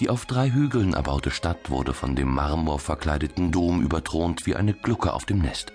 [0.00, 5.12] Die auf drei Hügeln erbaute Stadt wurde von dem marmorverkleideten Dom überthront wie eine Glucke
[5.12, 5.72] auf dem Nest.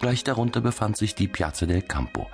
[0.00, 2.28] Gleich darunter befand sich die Piazza del Campo,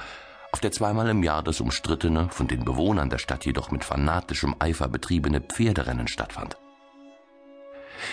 [0.52, 4.56] auf der zweimal im Jahr das umstrittene, von den Bewohnern der Stadt jedoch mit fanatischem
[4.58, 6.56] Eifer betriebene Pferderennen stattfand.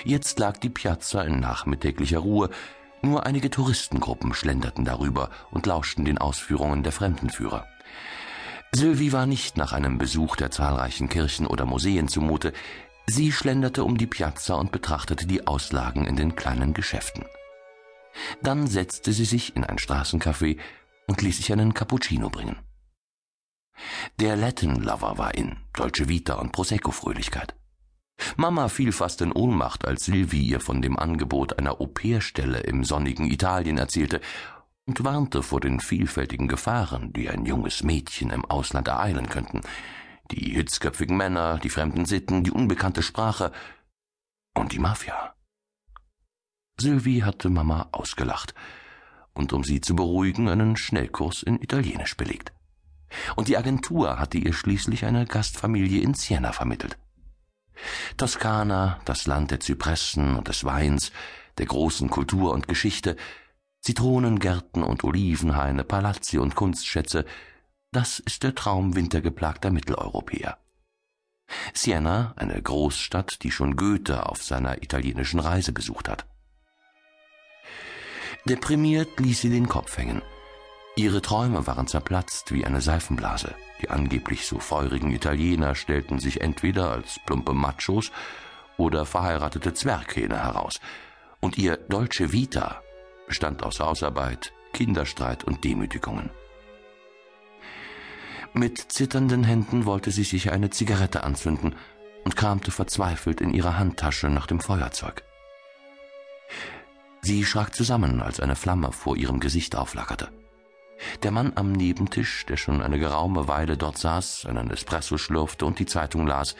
[0.03, 2.49] Jetzt lag die Piazza in nachmittäglicher Ruhe,
[3.01, 7.65] nur einige Touristengruppen schlenderten darüber und lauschten den Ausführungen der Fremdenführer.
[8.71, 12.53] Sylvie war nicht nach einem Besuch der zahlreichen Kirchen oder Museen zumute,
[13.07, 17.25] sie schlenderte um die Piazza und betrachtete die Auslagen in den kleinen Geschäften.
[18.41, 20.57] Dann setzte sie sich in ein Straßencafé
[21.07, 22.57] und ließ sich einen Cappuccino bringen.
[24.19, 27.55] Der Latin Lover war in, Dolce Vita und Prosecco-Fröhlichkeit.
[28.35, 33.29] Mama fiel fast in Ohnmacht, als Silvi ihr von dem Angebot einer Au-pair-Stelle im sonnigen
[33.29, 34.21] Italien erzählte
[34.87, 39.61] und warnte vor den vielfältigen Gefahren, die ein junges Mädchen im Ausland ereilen könnten.
[40.31, 43.51] Die hitzköpfigen Männer, die fremden Sitten, die unbekannte Sprache
[44.55, 45.35] und die Mafia.
[46.79, 48.53] Sylvie hatte Mama ausgelacht
[49.33, 52.53] und um sie zu beruhigen einen Schnellkurs in Italienisch belegt.
[53.35, 56.97] Und die Agentur hatte ihr schließlich eine Gastfamilie in Siena vermittelt.
[58.15, 61.11] Toskana, das Land der Zypressen und des Weins,
[61.57, 63.15] der großen Kultur und Geschichte,
[63.81, 67.25] Zitronengärten und Olivenhaine, Palazzi und Kunstschätze,
[67.91, 70.57] das ist der Traum wintergeplagter Mitteleuropäer.
[71.73, 76.25] Siena, eine Großstadt, die schon Goethe auf seiner italienischen Reise besucht hat.
[78.45, 80.21] Deprimiert ließ sie den Kopf hängen.
[80.95, 83.53] Ihre Träume waren zerplatzt wie eine Seifenblase.
[83.81, 88.11] Die angeblich so feurigen Italiener stellten sich entweder als plumpe Machos
[88.77, 90.79] oder verheiratete Zwerghähne heraus.
[91.39, 92.81] Und ihr Dolce Vita
[93.27, 96.31] bestand aus Hausarbeit, Kinderstreit und Demütigungen.
[98.53, 101.75] Mit zitternden Händen wollte sie sich eine Zigarette anzünden
[102.23, 105.23] und kramte verzweifelt in ihrer Handtasche nach dem Feuerzeug.
[107.21, 110.29] Sie schrak zusammen, als eine Flamme vor ihrem Gesicht auflackerte.
[111.23, 115.79] Der Mann am Nebentisch, der schon eine geraume Weile dort saß, einen Espresso schlürfte und
[115.79, 116.55] die Zeitung las,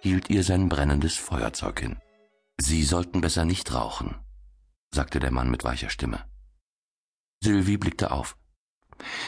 [0.00, 1.96] hielt ihr sein brennendes Feuerzeug hin.
[2.58, 4.14] Sie sollten besser nicht rauchen,
[4.94, 6.24] sagte der Mann mit weicher Stimme.
[7.42, 8.36] Sylvie blickte auf.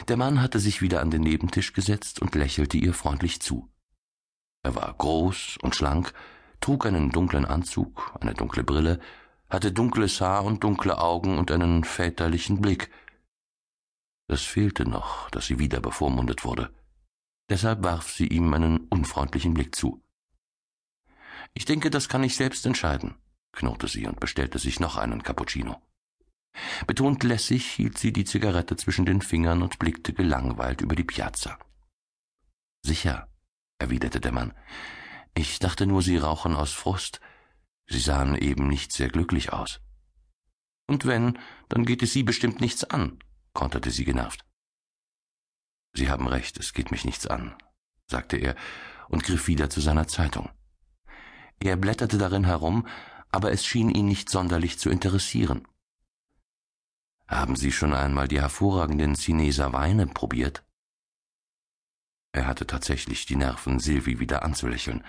[0.09, 3.71] Der Mann hatte sich wieder an den Nebentisch gesetzt und lächelte ihr freundlich zu.
[4.63, 6.15] Er war groß und schlank,
[6.61, 9.01] trug einen dunklen Anzug, eine dunkle Brille
[9.49, 12.91] hatte dunkles Haar und dunkle Augen und einen väterlichen Blick.
[14.29, 16.75] Das fehlte noch, dass sie wieder bevormundet wurde.
[17.49, 20.05] Deshalb warf sie ihm einen unfreundlichen Blick zu.
[21.55, 23.15] Ich denke, das kann ich selbst entscheiden,
[23.59, 25.83] knurrte sie und bestellte sich noch einen Cappuccino.
[26.87, 31.59] Betont lässig hielt sie die Zigarette zwischen den Fingern und blickte gelangweilt über die Piazza.
[32.83, 33.29] Sicher,
[33.79, 34.55] erwiderte der Mann.
[35.35, 37.21] Ich dachte nur, Sie rauchen aus Frust.
[37.87, 39.81] Sie sahen eben nicht sehr glücklich aus.
[40.87, 43.19] Und wenn, dann geht es Sie bestimmt nichts an,
[43.53, 44.45] konterte sie genervt.
[45.93, 47.55] Sie haben recht, es geht mich nichts an,
[48.07, 48.55] sagte er
[49.09, 50.51] und griff wieder zu seiner Zeitung.
[51.61, 52.87] Er blätterte darin herum,
[53.31, 55.66] aber es schien ihn nicht sonderlich zu interessieren.
[57.27, 60.65] Haben Sie schon einmal die hervorragenden Chineser Weine probiert?
[62.33, 65.05] Er hatte tatsächlich die Nerven, Silvi wieder anzulächeln.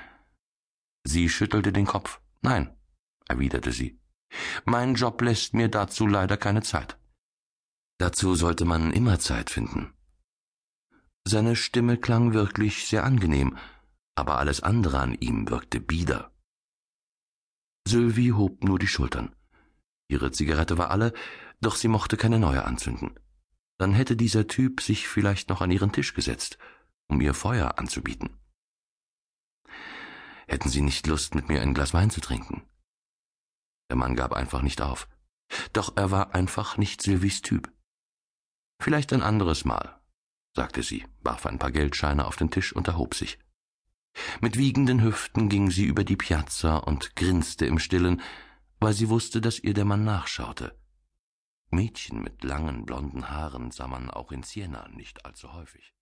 [1.03, 2.19] Sie schüttelte den Kopf.
[2.41, 2.75] Nein,
[3.28, 4.00] erwiderte sie.
[4.66, 6.97] Mein Job lässt mir dazu leider keine Zeit.
[7.97, 9.94] Dazu sollte man immer Zeit finden.
[11.25, 13.58] Seine Stimme klang wirklich sehr angenehm,
[14.16, 16.31] aber alles andere an ihm wirkte bieder.
[17.88, 19.35] Sylvie hob nur die Schultern.
[20.07, 21.13] Ihre Zigarette war alle,
[21.62, 23.19] doch sie mochte keine neue anzünden.
[23.78, 26.57] Dann hätte dieser Typ sich vielleicht noch an ihren Tisch gesetzt,
[27.07, 28.38] um ihr Feuer anzubieten.
[30.47, 32.63] Hätten Sie nicht Lust, mit mir ein Glas Wein zu trinken?
[33.90, 35.07] Der Mann gab einfach nicht auf.
[35.73, 37.72] Doch er war einfach nicht Sylvies Typ.
[38.81, 40.00] Vielleicht ein anderes Mal,
[40.56, 43.40] sagte sie, warf ein paar Geldscheine auf den Tisch und erhob sich.
[44.41, 48.22] Mit wiegenden Hüften ging sie über die Piazza und grinste im stillen,
[48.79, 50.78] weil sie wusste, dass ihr der Mann nachschaute.
[51.72, 55.94] Mädchen mit langen blonden Haaren sah man auch in Siena nicht allzu häufig.